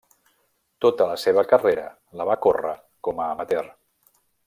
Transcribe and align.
Tota 0.85 1.07
la 1.09 1.17
seva 1.25 1.43
carrera 1.53 1.85
la 2.23 2.27
va 2.33 2.39
córrer 2.49 2.75
com 3.09 3.23
a 3.27 3.29
amateur. 3.37 3.73